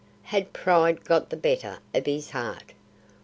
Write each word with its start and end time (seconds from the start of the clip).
Had 0.23 0.51
pride 0.51 1.03
got 1.05 1.29
the 1.29 1.37
better 1.37 1.77
of 1.93 2.07
his 2.07 2.31
heart? 2.31 2.73